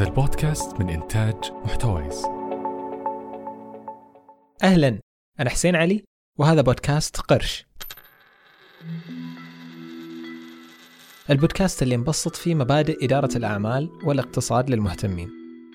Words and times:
هذا 0.00 0.08
البودكاست 0.08 0.80
من 0.80 0.88
إنتاج 0.88 1.34
محتويس. 1.64 2.24
أهلا 4.62 4.98
أنا 5.40 5.50
حسين 5.50 5.76
علي 5.76 6.04
وهذا 6.38 6.60
بودكاست 6.60 7.16
قرش. 7.16 7.66
البودكاست 11.30 11.82
اللي 11.82 11.96
نبسط 11.96 12.36
فيه 12.36 12.54
مبادئ 12.54 13.04
إدارة 13.04 13.36
الأعمال 13.36 13.90
والاقتصاد 14.04 14.70
للمهتمين. 14.70 15.30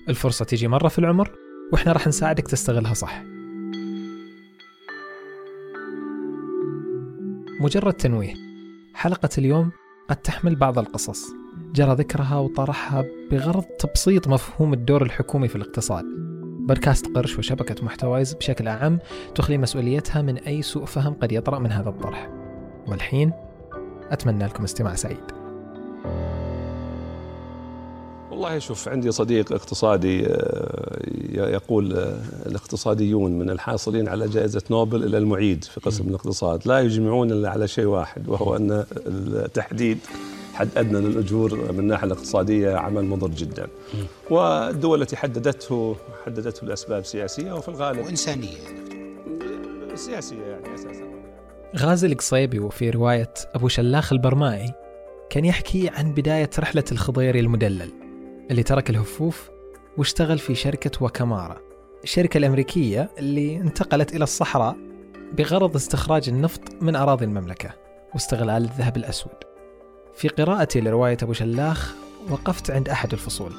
الفرصة 0.08 0.44
تيجي 0.44 0.68
مرة 0.68 0.88
في 0.88 0.98
العمر 0.98 1.36
وإحنا 1.72 1.92
راح 1.92 2.06
نساعدك 2.06 2.48
تستغلها 2.48 2.94
صح. 2.94 3.22
مجرد 7.60 7.92
تنويه 7.92 8.34
حلقة 8.94 9.30
اليوم 9.38 9.72
قد 10.08 10.16
تحمل 10.16 10.56
بعض 10.56 10.78
القصص. 10.78 11.45
جرى 11.74 11.94
ذكرها 11.94 12.38
وطرحها 12.38 13.04
بغرض 13.30 13.62
تبسيط 13.62 14.28
مفهوم 14.28 14.72
الدور 14.72 15.02
الحكومي 15.02 15.48
في 15.48 15.56
الاقتصاد. 15.56 16.04
بودكاست 16.68 17.06
قرش 17.06 17.38
وشبكة 17.38 17.84
محتوايز 17.84 18.34
بشكل 18.34 18.68
أعم 18.68 18.98
تخلي 19.34 19.58
مسؤوليتها 19.58 20.22
من 20.22 20.38
أي 20.38 20.62
سوء 20.62 20.84
فهم 20.84 21.14
قد 21.14 21.32
يطرأ 21.32 21.58
من 21.58 21.72
هذا 21.72 21.88
الطرح. 21.88 22.30
والحين 22.86 23.32
أتمنى 24.10 24.44
لكم 24.44 24.64
استماع 24.64 24.94
سعيد. 24.94 25.36
والله 28.30 28.58
شوف 28.58 28.88
عندي 28.88 29.12
صديق 29.12 29.52
اقتصادي 29.52 30.26
آه، 30.26 30.98
يقول 31.34 31.96
آه، 31.96 32.20
الاقتصاديون 32.46 33.38
من 33.38 33.50
الحاصلين 33.50 34.08
على 34.08 34.28
جائزة 34.28 34.62
نوبل 34.70 35.04
إلى 35.04 35.18
المعيد 35.18 35.64
في 35.64 35.80
قسم 35.80 36.08
الاقتصاد. 36.08 36.68
لا 36.68 36.80
يجمعون 36.80 37.30
إلا 37.30 37.50
على 37.50 37.68
شيء 37.68 37.86
واحد 37.86 38.28
وهو 38.28 38.56
أن 38.56 38.84
التحديد 39.06 39.98
حد 40.56 40.68
أدنى 40.76 41.00
للاجور 41.00 41.72
من 41.72 41.78
الناحية 41.78 42.06
الاقتصادية 42.06 42.76
عمل 42.76 43.04
مضر 43.04 43.28
جدا. 43.28 43.68
والدول 44.30 45.02
التي 45.02 45.16
حددته 45.16 45.96
حددته 46.26 46.66
لأسباب 46.66 47.04
سياسية 47.04 47.52
وفي 47.52 47.68
الغالب 47.68 48.04
وإنسانية 48.06 48.56
سياسية 49.94 50.42
يعني 50.42 50.74
أساسا. 50.74 51.04
غازي 51.76 52.06
القصيبي 52.06 52.58
وفي 52.58 52.90
رواية 52.90 53.34
أبو 53.54 53.68
شلاخ 53.68 54.12
البرمائي 54.12 54.72
كان 55.30 55.44
يحكي 55.44 55.88
عن 55.88 56.12
بداية 56.12 56.50
رحلة 56.58 56.84
الخضيري 56.92 57.40
المدلل 57.40 57.90
اللي 58.50 58.62
ترك 58.62 58.90
الهفوف 58.90 59.50
واشتغل 59.96 60.38
في 60.38 60.54
شركة 60.54 61.04
وكامارا 61.04 61.58
الشركة 62.04 62.38
الأمريكية 62.38 63.10
اللي 63.18 63.56
انتقلت 63.56 64.14
إلى 64.14 64.24
الصحراء 64.24 64.76
بغرض 65.32 65.76
استخراج 65.76 66.28
النفط 66.28 66.62
من 66.80 66.96
أراضي 66.96 67.24
المملكة 67.24 67.70
واستغلال 68.14 68.64
الذهب 68.64 68.96
الأسود. 68.96 69.45
في 70.16 70.28
قراءتي 70.28 70.80
لرواية 70.80 71.16
أبو 71.22 71.32
شلاخ 71.32 71.94
وقفت 72.30 72.70
عند 72.70 72.88
أحد 72.88 73.12
الفصول. 73.12 73.52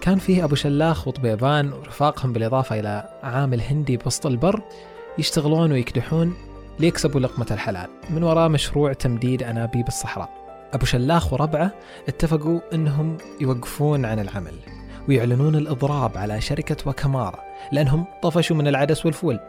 كان 0.00 0.18
فيه 0.18 0.44
أبو 0.44 0.54
شلاخ 0.54 1.08
وطبيبان 1.08 1.72
ورفاقهم 1.72 2.32
بالإضافة 2.32 2.80
إلى 2.80 3.18
عامل 3.22 3.60
هندي 3.60 3.96
بوسط 3.96 4.26
البر 4.26 4.62
يشتغلون 5.18 5.72
ويكدحون 5.72 6.34
ليكسبوا 6.78 7.20
لقمة 7.20 7.46
الحلال. 7.50 7.88
من 8.10 8.22
وراء 8.22 8.48
مشروع 8.48 8.92
تمديد 8.92 9.42
أنابيب 9.42 9.88
الصحراء. 9.88 10.30
أبو 10.72 10.86
شلاخ 10.86 11.32
وربعه 11.32 11.72
اتفقوا 12.08 12.60
أنهم 12.74 13.16
يوقفون 13.40 14.04
عن 14.04 14.18
العمل 14.18 14.54
ويعلنون 15.08 15.54
الإضراب 15.54 16.18
على 16.18 16.40
شركة 16.40 16.76
وكمارا 16.86 17.38
لأنهم 17.72 18.04
طفشوا 18.22 18.56
من 18.56 18.68
العدس 18.68 19.06
والفول. 19.06 19.40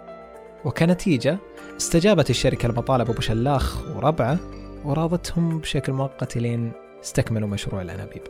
وكنتيجة 0.66 1.38
استجابت 1.78 2.30
الشركة 2.30 2.68
لمطالب 2.68 3.10
أبو 3.10 3.22
شلاخ 3.22 3.82
وربعه 3.96 4.40
وراضتهم 4.86 5.60
بشكل 5.60 5.94
مؤقت 5.94 6.38
لين 6.38 6.72
استكملوا 7.04 7.50
مشروع 7.50 7.82
الأنابيب. 7.82 8.22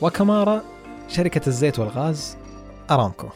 وكمارا 0.00 0.62
شركة 1.08 1.40
الزيت 1.46 1.78
والغاز 1.78 2.36
أرامكو. 2.90 3.28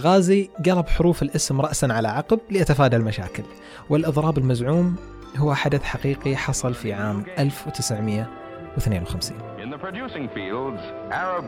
غازي 0.00 0.50
قلب 0.66 0.88
حروف 0.88 1.22
الاسم 1.22 1.60
رأسا 1.60 1.86
على 1.86 2.08
عقب 2.08 2.40
ليتفادى 2.50 2.96
المشاكل 2.96 3.42
والإضراب 3.90 4.38
المزعوم 4.38 4.96
هو 5.36 5.54
حدث 5.54 5.82
حقيقي 5.82 6.36
حصل 6.36 6.74
في 6.74 6.92
عام 6.92 7.24
1952 7.38 9.38
In 9.58 9.70
the 9.70 9.78
producing 9.78 10.28
fields, 10.28 10.80
Arab. 11.12 11.44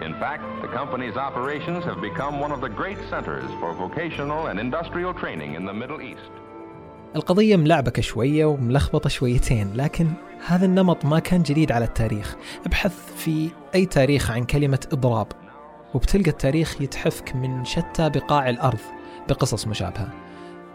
In 0.00 0.14
fact, 0.14 0.44
the 0.62 0.68
company's 0.68 1.16
operations 1.16 1.84
have 1.84 2.00
become 2.00 2.34
one 2.40 2.52
of 2.52 2.60
the 2.60 2.72
great 2.80 2.98
centers 3.10 3.50
for 3.60 3.70
vocational 3.84 4.46
and 4.46 4.60
industrial 4.60 5.12
training 5.22 5.54
in 5.54 5.64
the 5.66 5.72
Middle 5.72 6.00
East. 6.00 6.30
القضية 7.16 7.56
ملعبكة 7.56 8.02
شوية 8.02 8.44
وملخبطة 8.44 9.08
شويتين 9.08 9.72
لكن 9.74 10.08
هذا 10.46 10.66
النمط 10.66 11.04
ما 11.04 11.18
كان 11.18 11.42
جديد 11.42 11.72
على 11.72 11.84
التاريخ 11.84 12.36
ابحث 12.66 13.12
في 13.16 13.50
أي 13.74 13.86
تاريخ 13.86 14.30
عن 14.30 14.44
كلمة 14.44 14.86
إضراب 14.92 15.26
وبتلقى 15.94 16.30
التاريخ 16.30 16.80
يتحفك 16.80 17.36
من 17.36 17.64
شتى 17.64 18.10
بقاع 18.10 18.48
الأرض 18.48 18.78
بقصص 19.28 19.66
مشابهة 19.66 20.12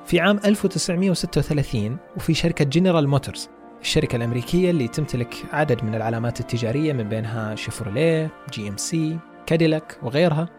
في 0.05 0.19
عام 0.19 0.39
1936 0.45 1.97
وفي 2.17 2.33
شركة 2.33 2.65
جنرال 2.65 3.07
موتورز 3.07 3.49
الشركة 3.83 4.15
الأمريكية 4.15 4.69
اللي 4.69 4.87
تمتلك 4.87 5.35
عدد 5.53 5.83
من 5.83 5.95
العلامات 5.95 6.39
التجارية 6.39 6.93
من 6.93 7.09
بينها 7.09 7.55
شيفروليه، 7.55 8.31
جي 8.53 8.67
إم 8.69 8.77
سي، 8.77 9.17
كاديلاك 9.45 9.97
وغيرها. 10.03 10.49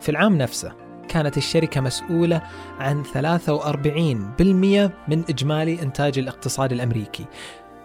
في 0.00 0.08
العام 0.08 0.38
نفسه 0.38 0.72
كانت 1.08 1.36
الشركة 1.36 1.80
مسؤولة 1.80 2.42
عن 2.78 3.02
43% 3.02 4.92
من 5.08 5.24
إجمالي 5.28 5.82
إنتاج 5.82 6.18
الاقتصاد 6.18 6.72
الأمريكي. 6.72 7.24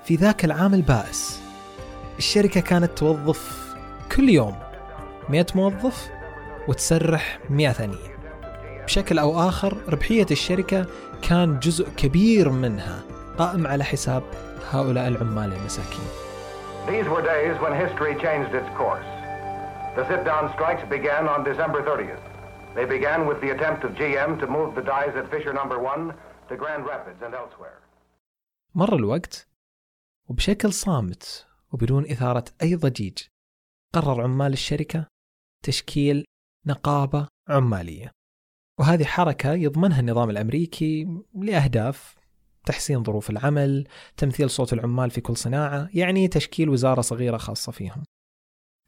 في 0.04 0.16
ذاك 0.16 0.46
العام 0.46 0.74
البائس 0.74 1.42
الشركة 2.18 2.62
كانت 2.62 2.98
توظف 2.98 3.76
كل 4.16 4.30
يوم 4.30 4.56
100 5.30 5.46
موظف 5.56 6.10
وتسرح 6.68 7.40
100 7.50 7.72
ثانية. 7.72 8.16
بشكل 8.86 9.20
أو 9.20 9.50
آخر 9.50 9.78
ربحية 9.90 10.28
الشركة 10.32 10.86
كان 11.22 11.60
جزء 11.60 11.88
كبير 11.98 12.50
منها 12.50 13.00
قائم 13.38 13.68
على 13.68 13.84
حساب 13.84 14.24
هؤلاء 14.72 15.08
العمال 15.08 15.54
المساكين 15.54 16.08
These 16.88 17.08
were 17.14 17.22
days 17.22 17.56
when 17.64 17.74
history 17.86 18.14
changed 18.26 18.54
its 18.60 18.70
course. 18.78 19.10
The 19.98 20.06
sit-down 20.10 20.46
strikes 20.56 20.84
began 20.96 21.24
on 21.34 21.40
December 21.44 21.80
30th. 21.90 22.24
They 22.76 22.86
began 22.96 23.26
with 23.30 23.40
the 23.44 23.52
attempt 23.56 23.82
of 23.86 23.92
GM 24.02 24.32
to 24.42 24.48
move 24.48 24.70
the 24.76 24.86
dies 24.94 25.14
at 25.20 25.26
Fisher 25.34 25.54
Number 25.54 25.78
1 25.80 26.14
to 26.50 26.56
Grand 26.62 26.84
Rapids 26.86 27.22
and 27.26 27.34
elsewhere. 27.34 27.80
مر 28.76 28.96
الوقت 28.96 29.48
وبشكل 30.30 30.74
صامت 30.74 31.48
وبدون 31.72 32.12
إثارة 32.12 32.46
أي 32.62 32.76
ضجيج 32.76 33.18
قرر 33.94 34.22
عمال 34.22 34.54
الشركة 34.54 35.08
تشكيل 35.64 36.26
نقابة 36.66 37.28
عمالية 37.50 38.12
وهذه 38.80 39.04
حركة 39.04 39.54
يضمنها 39.54 40.00
النظام 40.00 40.30
الأمريكي 40.30 41.08
لأهداف 41.36 42.16
تحسين 42.66 43.04
ظروف 43.04 43.30
العمل، 43.30 43.88
تمثيل 44.18 44.50
صوت 44.50 44.74
العمال 44.74 45.12
في 45.12 45.22
كل 45.22 45.38
صناعة، 45.38 45.90
يعني 45.94 46.28
تشكيل 46.28 46.70
وزارة 46.70 47.02
صغيرة 47.02 47.38
خاصة 47.38 47.72
فيهم. 47.72 48.04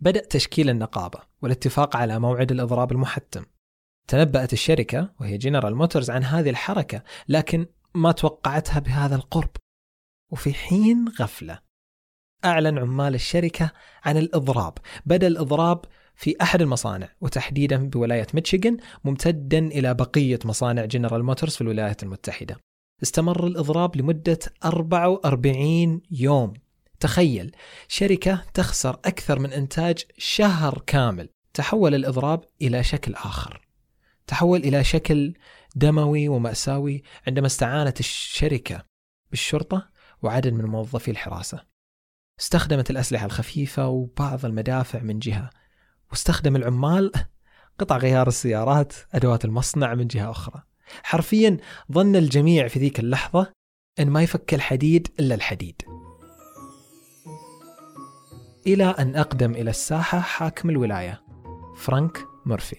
بدأ 0.02 0.26
تشكيل 0.26 0.70
النقابة 0.70 1.20
والاتفاق 1.42 1.96
على 1.96 2.20
موعد 2.20 2.52
الإضراب 2.52 2.92
المحتم. 2.92 3.46
تنبأت 4.08 4.54
الشركة 4.54 5.14
وهي 5.20 5.38
جنرال 5.38 5.76
موتورز 5.76 6.10
عن 6.10 6.24
هذه 6.24 6.50
الحركة، 6.50 7.04
لكن 7.28 7.66
ما 7.96 8.12
توقعتها 8.12 8.80
بهذا 8.80 9.16
القرب. 9.16 9.52
وفي 10.32 10.54
حين 10.54 11.06
غفلة 11.20 11.60
أعلن 12.46 12.78
عمال 12.78 13.16
الشركة 13.16 13.72
عن 14.04 14.18
الإضراب، 14.18 14.78
بدأ 15.06 15.28
الإضراب 15.28 15.86
في 16.16 16.36
أحد 16.42 16.62
المصانع 16.62 17.10
وتحديدا 17.22 17.90
بولاية 17.90 18.28
ميشيغان 18.34 18.78
ممتدا 19.04 19.60
إلى 19.60 19.94
بقية 19.94 20.40
مصانع 20.46 20.86
جنرال 20.86 21.24
موتورز 21.24 21.56
في 21.56 21.62
الولايات 21.62 22.04
المتحدة. 22.04 22.58
استمر 23.04 23.48
الإضراب 23.48 23.96
لمدة 23.96 24.40
44 24.66 26.02
يوم. 26.12 26.54
تخيل 27.00 27.56
شركة 27.88 28.44
تخسر 28.54 29.00
أكثر 29.06 29.40
من 29.40 29.54
إنتاج 29.54 30.04
شهر 30.18 30.84
كامل. 30.88 31.30
تحول 31.54 31.96
الإضراب 31.96 32.44
إلى 32.62 32.84
شكل 32.84 33.14
آخر. 33.14 33.68
تحول 34.28 34.60
إلى 34.60 34.84
شكل 34.84 35.34
دموي 35.76 36.28
ومأساوي 36.30 37.04
عندما 37.28 37.48
استعانت 37.48 38.00
الشركة 38.00 38.84
بالشرطة 39.30 39.90
وعدد 40.22 40.54
من 40.54 40.66
موظفي 40.66 41.12
الحراسة. 41.12 41.66
استخدمت 42.40 42.90
الأسلحة 42.90 43.26
الخفيفة 43.26 43.88
وبعض 43.88 44.46
المدافع 44.46 45.00
من 45.00 45.20
جهة. 45.20 45.50
واستخدم 46.10 46.56
العمال 46.56 47.12
قطع 47.80 47.98
غيار 47.98 48.28
السيارات 48.28 48.94
أدوات 49.14 49.46
المصنع 49.46 49.94
من 49.94 50.08
جهة 50.08 50.32
أخرى. 50.32 50.64
حرفيا 51.04 51.58
ظن 51.92 52.16
الجميع 52.16 52.68
في 52.68 52.80
ذيك 52.80 53.00
اللحظة 53.00 53.52
أن 54.00 54.10
ما 54.10 54.22
يفك 54.24 54.54
الحديد 54.54 55.08
إلا 55.20 55.36
الحديد. 55.36 55.82
إلى 58.68 58.86
أن 58.86 59.16
أقدم 59.16 59.52
إلى 59.52 59.70
الساحة 59.70 60.20
حاكم 60.20 60.70
الولاية 60.70 61.22
فرانك 61.78 62.18
مورفي. 62.46 62.78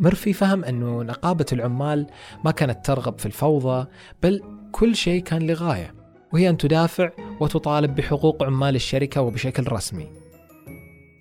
مورفي 0.00 0.32
فهم 0.32 0.64
أنه 0.64 1.02
نقابة 1.02 1.46
العمال 1.52 2.06
ما 2.44 2.50
كانت 2.50 2.86
ترغب 2.86 3.18
في 3.18 3.26
الفوضى 3.26 3.86
بل 4.22 4.42
كل 4.72 4.96
شيء 4.96 5.22
كان 5.22 5.46
لغاية 5.46 5.94
وهي 6.32 6.48
أن 6.48 6.56
تدافع 6.56 7.10
وتطالب 7.40 7.94
بحقوق 7.94 8.42
عمال 8.42 8.76
الشركة 8.76 9.20
وبشكل 9.20 9.72
رسمي. 9.72 10.08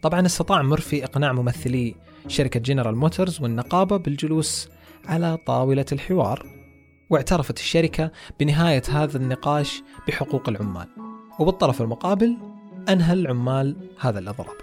طبعا 0.03 0.25
استطاع 0.25 0.75
مurphy 0.75 0.93
إقناع 0.93 1.33
ممثلي 1.33 1.95
شركة 2.27 2.59
جنرال 2.59 2.95
موتورز 2.95 3.41
والنقابة 3.41 3.97
بالجلوس 3.97 4.69
على 5.05 5.37
طاولة 5.37 5.85
الحوار 5.91 6.45
واعترفت 7.09 7.59
الشركة 7.59 8.11
بنهاية 8.39 8.81
هذا 8.89 9.17
النقاش 9.17 9.83
بحقوق 10.07 10.49
العمال. 10.49 10.87
وبالطرف 11.39 11.81
المقابل 11.81 12.37
أنهى 12.89 13.13
العمال 13.13 13.89
هذا 13.99 14.19
الإضراب. 14.19 14.57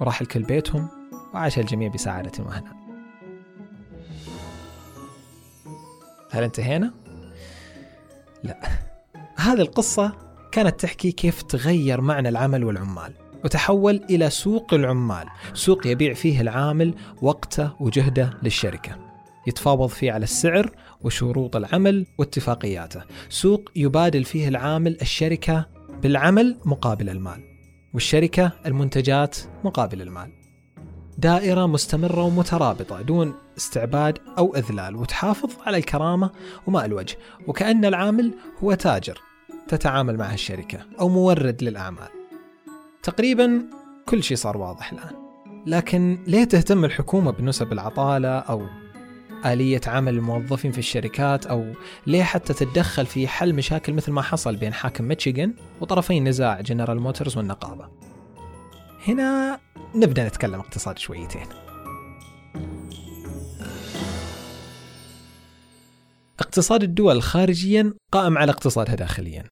وراح 0.00 0.20
الكل 0.20 0.42
بيتهم 0.42 0.88
وعاش 1.34 1.58
الجميع 1.58 1.88
بسعادة 1.88 2.44
وهنا 2.44 2.80
هل 6.30 6.42
انتهينا؟ 6.42 6.92
لا. 8.42 8.60
هذه 9.36 9.60
القصة 9.60 10.12
كانت 10.52 10.80
تحكي 10.80 11.12
كيف 11.12 11.42
تغير 11.42 12.00
معنى 12.00 12.28
العمل 12.28 12.64
والعمال 12.64 13.12
وتحول 13.44 14.04
إلى 14.10 14.30
سوق 14.30 14.74
العمال 14.74 15.26
سوق 15.54 15.86
يبيع 15.86 16.14
فيه 16.14 16.40
العامل 16.40 16.94
وقته 17.22 17.70
وجهده 17.80 18.38
للشركة. 18.42 19.09
يتفاوض 19.46 19.88
فيه 19.88 20.12
على 20.12 20.24
السعر 20.24 20.70
وشروط 21.00 21.56
العمل 21.56 22.06
واتفاقياته. 22.18 23.02
سوق 23.28 23.70
يبادل 23.76 24.24
فيه 24.24 24.48
العامل 24.48 24.98
الشركة 25.02 25.66
بالعمل 26.02 26.56
مقابل 26.64 27.08
المال 27.08 27.44
والشركة 27.94 28.52
المنتجات 28.66 29.36
مقابل 29.64 30.02
المال. 30.02 30.32
دائرة 31.18 31.66
مستمرة 31.66 32.22
ومترابطة 32.22 33.02
دون 33.02 33.34
استعباد 33.56 34.18
أو 34.38 34.56
إذلال 34.56 34.96
وتحافظ 34.96 35.50
على 35.66 35.76
الكرامة 35.76 36.30
وماء 36.66 36.84
الوجه. 36.84 37.16
وكأن 37.46 37.84
العامل 37.84 38.34
هو 38.58 38.74
تاجر 38.74 39.20
تتعامل 39.68 40.16
معه 40.16 40.34
الشركة 40.34 40.78
أو 41.00 41.08
مورد 41.08 41.64
للأعمال. 41.64 42.08
تقريبا 43.02 43.62
كل 44.06 44.22
شيء 44.22 44.36
صار 44.36 44.56
واضح 44.56 44.92
الآن. 44.92 45.14
لكن 45.66 46.18
ليه 46.26 46.44
تهتم 46.44 46.84
الحكومة 46.84 47.30
بنسب 47.30 47.72
العطالة 47.72 48.38
أو 48.38 48.66
آلية 49.46 49.80
عمل 49.86 50.14
الموظفين 50.14 50.72
في 50.72 50.78
الشركات 50.78 51.46
أو 51.46 51.72
ليه 52.06 52.22
حتى 52.22 52.54
تتدخل 52.54 53.06
في 53.06 53.28
حل 53.28 53.54
مشاكل 53.54 53.92
مثل 53.92 54.12
ما 54.12 54.22
حصل 54.22 54.56
بين 54.56 54.72
حاكم 54.72 55.04
ميشيغان 55.04 55.54
وطرفي 55.80 56.20
نزاع 56.20 56.60
جنرال 56.60 57.00
موتورز 57.00 57.36
والنقابة. 57.36 57.88
هنا 59.08 59.60
نبدأ 59.94 60.28
نتكلم 60.28 60.60
اقتصاد 60.60 60.98
شويتين. 60.98 61.46
اقتصاد 66.40 66.82
الدول 66.82 67.22
خارجيا 67.22 67.94
قائم 68.12 68.38
على 68.38 68.52
اقتصادها 68.52 68.94
داخليا. 68.94 69.44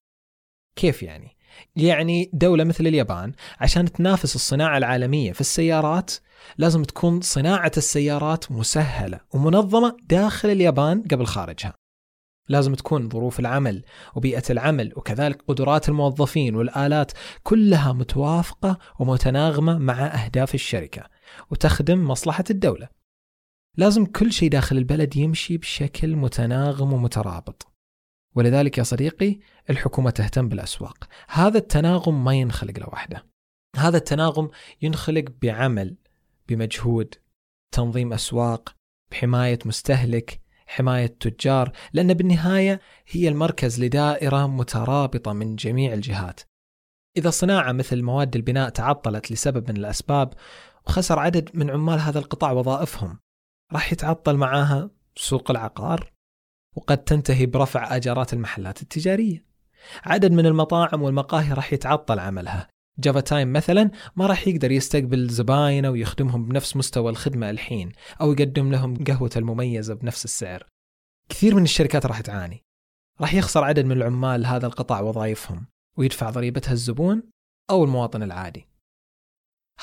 كيف 0.76 1.02
يعني؟ 1.02 1.37
يعني 1.76 2.30
دولة 2.32 2.64
مثل 2.64 2.86
اليابان 2.86 3.32
عشان 3.60 3.92
تنافس 3.92 4.34
الصناعة 4.34 4.78
العالمية 4.78 5.32
في 5.32 5.40
السيارات 5.40 6.10
لازم 6.58 6.82
تكون 6.82 7.20
صناعة 7.20 7.72
السيارات 7.76 8.52
مسهلة 8.52 9.20
ومنظمة 9.34 9.96
داخل 10.02 10.50
اليابان 10.50 11.02
قبل 11.10 11.26
خارجها. 11.26 11.74
لازم 12.48 12.74
تكون 12.74 13.08
ظروف 13.08 13.40
العمل 13.40 13.84
وبيئة 14.14 14.42
العمل 14.50 14.92
وكذلك 14.96 15.42
قدرات 15.48 15.88
الموظفين 15.88 16.54
والآلات 16.54 17.12
كلها 17.42 17.92
متوافقة 17.92 18.78
ومتناغمة 18.98 19.78
مع 19.78 20.06
أهداف 20.06 20.54
الشركة 20.54 21.04
وتخدم 21.50 22.08
مصلحة 22.08 22.44
الدولة. 22.50 22.88
لازم 23.76 24.06
كل 24.06 24.32
شيء 24.32 24.50
داخل 24.50 24.76
البلد 24.76 25.16
يمشي 25.16 25.56
بشكل 25.56 26.16
متناغم 26.16 26.92
ومترابط. 26.92 27.67
ولذلك 28.38 28.78
يا 28.78 28.82
صديقي 28.82 29.38
الحكومة 29.70 30.10
تهتم 30.10 30.48
بالأسواق. 30.48 31.08
هذا 31.28 31.58
التناغم 31.58 32.24
ما 32.24 32.34
ينخلق 32.34 32.78
لوحده 32.78 33.26
هذا 33.76 33.96
التناغم 33.96 34.50
ينخلق 34.82 35.24
بعمل 35.42 35.96
بمجهود 36.48 37.14
تنظيم 37.74 38.12
أسواق 38.12 38.74
بحماية 39.10 39.58
مستهلك 39.64 40.40
حماية 40.66 41.06
تجار 41.06 41.72
لأن 41.92 42.14
بالنهاية 42.14 42.80
هي 43.08 43.28
المركز 43.28 43.84
لدائرة 43.84 44.46
مترابطة 44.46 45.32
من 45.32 45.56
جميع 45.56 45.92
الجهات. 45.92 46.40
إذا 47.16 47.30
صناعة 47.30 47.72
مثل 47.72 48.02
مواد 48.02 48.36
البناء 48.36 48.68
تعطلت 48.68 49.32
لسبب 49.32 49.70
من 49.70 49.76
الأسباب 49.76 50.32
وخسر 50.86 51.18
عدد 51.18 51.50
من 51.54 51.70
عمال 51.70 52.00
هذا 52.00 52.18
القطاع 52.18 52.52
وظائفهم 52.52 53.18
راح 53.72 53.92
يتعطل 53.92 54.36
معاها 54.36 54.90
سوق 55.16 55.50
العقار 55.50 56.17
وقد 56.76 57.04
تنتهي 57.04 57.46
برفع 57.46 57.96
اجارات 57.96 58.32
المحلات 58.32 58.82
التجارية. 58.82 59.44
عدد 60.04 60.32
من 60.32 60.46
المطاعم 60.46 61.02
والمقاهي 61.02 61.52
راح 61.52 61.72
يتعطل 61.72 62.18
عملها. 62.18 62.68
جافا 62.98 63.20
تايم 63.20 63.52
مثلا 63.52 63.90
ما 64.16 64.26
راح 64.26 64.48
يقدر 64.48 64.72
يستقبل 64.72 65.28
زباينه 65.28 65.90
ويخدمهم 65.90 66.48
بنفس 66.48 66.76
مستوى 66.76 67.10
الخدمة 67.10 67.50
الحين 67.50 67.92
أو 68.20 68.32
يقدم 68.32 68.72
لهم 68.72 69.04
قهوته 69.04 69.38
المميزة 69.38 69.94
بنفس 69.94 70.24
السعر. 70.24 70.66
كثير 71.28 71.54
من 71.54 71.62
الشركات 71.62 72.06
راح 72.06 72.20
تعاني. 72.20 72.64
راح 73.20 73.34
يخسر 73.34 73.64
عدد 73.64 73.84
من 73.84 73.92
العمال 73.92 74.46
هذا 74.46 74.66
القطاع 74.66 75.00
وظائفهم 75.00 75.66
ويدفع 75.96 76.30
ضريبتها 76.30 76.72
الزبون 76.72 77.22
أو 77.70 77.84
المواطن 77.84 78.22
العادي. 78.22 78.68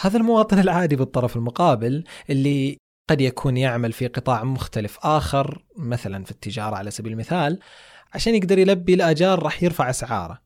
هذا 0.02 0.18
المواطن 0.18 0.60
العادي 0.60 0.96
بالطرف 0.96 1.36
المقابل 1.36 2.04
اللي 2.30 2.78
قد 3.08 3.22
يكون 3.22 3.58
يعمل 3.58 3.92
في 3.94 4.08
قطاع 4.08 4.44
مختلف 4.44 4.98
آخر 5.04 5.66
مثلا 5.78 6.24
في 6.24 6.32
التجارة 6.32 6.76
على 6.76 6.92
سبيل 6.92 7.12
المثال 7.12 7.60
عشان 8.14 8.36
يقدر 8.36 8.60
يلبي 8.60 8.94
الآجار 8.94 9.44
راح 9.44 9.64
يرفع 9.64 9.90
أسعاره. 9.90 10.42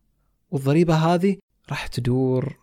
والضريبة 0.51 0.95
هذه 0.95 1.37
راح 1.69 1.87
تدور 1.87 2.59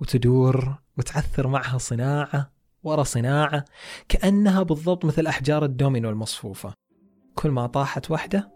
وتدور 0.00 0.74
وتعثر 0.98 1.48
معها 1.48 1.78
صناعة 1.78 2.52
ورا 2.82 3.02
صناعة 3.02 3.64
كأنها 4.08 4.62
بالضبط 4.62 5.04
مثل 5.04 5.26
أحجار 5.26 5.64
الدومينو 5.64 6.10
المصفوفة. 6.10 6.74
كل 7.34 7.50
ما 7.50 7.66
طاحت 7.66 8.10
واحدة 8.10 8.52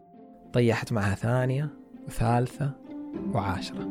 طيحت 0.52 0.92
معها 0.92 1.14
ثانية 1.14 1.70
وثالثة 2.06 2.72
وعاشرة. 3.32 3.88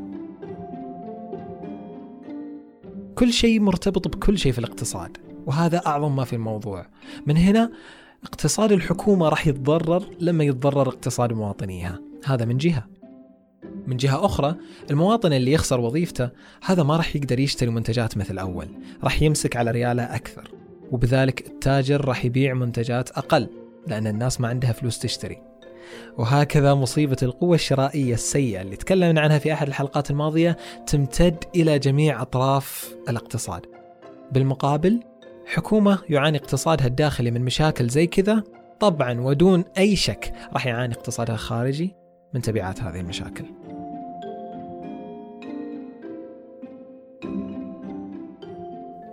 كل 3.15 3.33
شيء 3.33 3.59
مرتبط 3.59 4.07
بكل 4.07 4.37
شيء 4.37 4.51
في 4.51 4.59
الاقتصاد. 4.59 5.34
وهذا 5.45 5.81
أعظم 5.85 6.15
ما 6.15 6.23
في 6.23 6.33
الموضوع. 6.33 6.85
من 7.25 7.37
هنا 7.37 7.71
اقتصاد 8.23 8.71
الحكومة 8.71 9.29
راح 9.29 9.47
يتضرر 9.47 10.03
لما 10.19 10.43
يتضرر 10.43 10.89
اقتصاد 10.89 11.33
مواطنيها. 11.33 11.99
هذا 12.25 12.45
من 12.45 12.57
جهة. 12.57 12.87
من 13.87 13.97
جهة 13.97 14.25
أخرى 14.25 14.55
المواطن 14.91 15.33
اللي 15.33 15.51
يخسر 15.51 15.79
وظيفته 15.79 16.29
هذا 16.63 16.83
ما 16.83 16.97
راح 16.97 17.15
يقدر 17.15 17.39
يشتري 17.39 17.69
منتجات 17.69 18.17
مثل 18.17 18.37
أول. 18.37 18.67
راح 19.03 19.21
يمسك 19.21 19.55
على 19.55 19.71
رياله 19.71 20.03
أكثر. 20.15 20.51
وبذلك 20.91 21.47
التاجر 21.47 22.05
راح 22.05 22.25
يبيع 22.25 22.53
منتجات 22.53 23.09
أقل 23.09 23.49
لأن 23.87 24.07
الناس 24.07 24.41
ما 24.41 24.47
عندها 24.47 24.71
فلوس 24.71 24.99
تشتري. 24.99 25.37
وهكذا 26.17 26.73
مصيبة 26.73 27.17
القوة 27.23 27.55
الشرائية 27.55 28.13
السيئة 28.13 28.61
اللي 28.61 28.75
تكلمنا 28.75 29.21
عنها 29.21 29.39
في 29.39 29.53
أحد 29.53 29.67
الحلقات 29.67 30.11
الماضية 30.11 30.57
تمتد 30.87 31.43
إلى 31.55 31.79
جميع 31.79 32.21
أطراف 32.21 32.95
الاقتصاد. 33.09 33.65
بالمقابل 34.31 34.99
حكومة 35.45 35.99
يعاني 36.09 36.37
اقتصادها 36.37 36.87
الداخلي 36.87 37.31
من 37.31 37.41
مشاكل 37.41 37.87
زي 37.87 38.07
كذا 38.07 38.43
طبعا 38.79 39.21
ودون 39.21 39.65
أي 39.77 39.95
شك 39.95 40.33
راح 40.53 40.67
يعاني 40.67 40.93
اقتصادها 40.93 41.35
الخارجي 41.35 41.95
من 42.33 42.41
تبعات 42.41 42.81
هذه 42.81 42.99
المشاكل. 42.99 43.45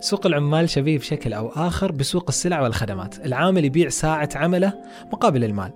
سوق 0.00 0.26
العمال 0.26 0.68
شبيه 0.68 0.98
بشكل 0.98 1.32
أو 1.32 1.48
آخر 1.48 1.92
بسوق 1.92 2.24
السلع 2.28 2.60
والخدمات. 2.60 3.26
العامل 3.26 3.64
يبيع 3.64 3.88
ساعة 3.88 4.28
عمله 4.34 4.72
مقابل 5.12 5.44
المال. 5.44 5.72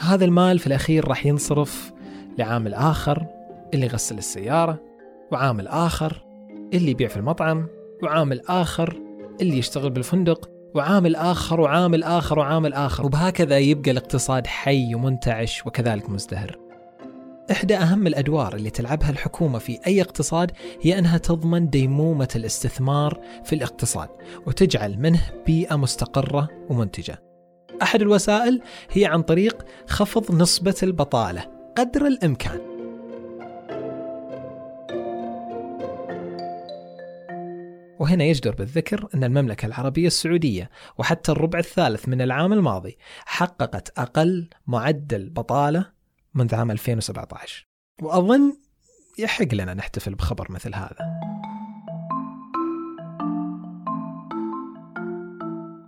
هذا 0.00 0.24
المال 0.24 0.58
في 0.58 0.66
الأخير 0.66 1.08
راح 1.08 1.26
ينصرف 1.26 1.92
لعامل 2.38 2.74
آخر 2.74 3.26
اللي 3.74 3.86
يغسل 3.86 4.18
السيارة 4.18 4.80
وعامل 5.32 5.68
آخر 5.68 6.24
اللي 6.74 6.90
يبيع 6.90 7.08
في 7.08 7.16
المطعم 7.16 7.66
وعامل 8.02 8.40
آخر 8.48 9.00
اللي 9.42 9.58
يشتغل 9.58 9.90
بالفندق 9.90 10.50
وعامل 10.74 11.16
آخر 11.16 11.60
وعامل 11.60 12.02
آخر 12.02 12.38
وعامل 12.38 12.72
آخر 12.74 13.06
وبهكذا 13.06 13.58
يبقى 13.58 13.90
الاقتصاد 13.90 14.46
حي 14.46 14.94
ومنتعش 14.94 15.66
وكذلك 15.66 16.10
مزدهر 16.10 16.58
إحدى 17.50 17.76
أهم 17.76 18.06
الأدوار 18.06 18.54
اللي 18.54 18.70
تلعبها 18.70 19.10
الحكومة 19.10 19.58
في 19.58 19.78
أي 19.86 20.00
اقتصاد 20.00 20.50
هي 20.80 20.98
أنها 20.98 21.18
تضمن 21.18 21.70
ديمومة 21.70 22.28
الاستثمار 22.36 23.20
في 23.44 23.54
الاقتصاد 23.54 24.08
وتجعل 24.46 24.98
منه 24.98 25.20
بيئة 25.46 25.76
مستقرة 25.76 26.48
ومنتجة. 26.70 27.22
أحد 27.82 28.00
الوسائل 28.02 28.62
هي 28.90 29.04
عن 29.04 29.22
طريق 29.22 29.64
خفض 29.86 30.34
نسبة 30.34 30.74
البطالة 30.82 31.44
قدر 31.78 32.06
الإمكان. 32.06 32.71
وهنا 38.02 38.24
يجدر 38.24 38.54
بالذكر 38.54 39.08
أن 39.14 39.24
المملكة 39.24 39.66
العربية 39.66 40.06
السعودية 40.06 40.70
وحتى 40.98 41.32
الربع 41.32 41.58
الثالث 41.58 42.08
من 42.08 42.22
العام 42.22 42.52
الماضي 42.52 42.98
حققت 43.26 43.98
أقل 43.98 44.48
معدل 44.66 45.30
بطالة 45.30 45.86
منذ 46.34 46.54
عام 46.54 46.70
2017 46.70 47.66
وأظن 48.02 48.56
يحق 49.18 49.54
لنا 49.54 49.74
نحتفل 49.74 50.14
بخبر 50.14 50.52
مثل 50.52 50.74
هذا. 50.74 50.96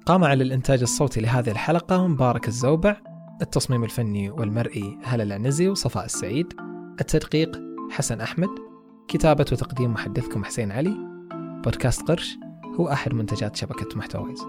قام 0.07 0.25
على 0.25 0.45
الإنتاج 0.45 0.83
الصوتي 0.83 1.21
لهذه 1.21 1.51
الحلقة 1.51 2.07
مبارك 2.07 2.49
الزوبع 2.49 2.97
التصميم 3.43 3.85
الفني 3.85 4.31
والمرئي 4.31 4.99
هلا 5.05 5.23
العنزي 5.23 5.69
وصفاء 5.69 6.05
السعيد 6.05 6.47
التدقيق 7.01 7.63
حسن 7.91 8.21
أحمد 8.21 8.51
كتابة 9.09 9.47
وتقديم 9.53 9.93
محدثكم 9.93 10.45
حسين 10.45 10.73
علي 10.73 11.14
بودكاست 11.65 12.03
قرش 12.03 12.39
هو 12.81 12.89
أحد 12.89 13.15
منتجات 13.15 13.57
شبكة 13.57 13.99
محتويز 13.99 14.47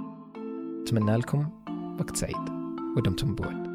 أتمنى 0.84 1.18
لكم 1.18 1.50
وقت 2.00 2.16
سعيد. 2.16 2.50
ودمتم 2.98 3.36
بود 3.36 3.75